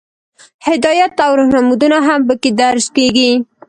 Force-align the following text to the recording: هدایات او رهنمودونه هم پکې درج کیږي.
هدایات 0.67 1.13
او 1.25 1.31
رهنمودونه 1.39 1.97
هم 2.07 2.19
پکې 2.27 2.49
درج 2.59 2.85
کیږي. 2.95 3.31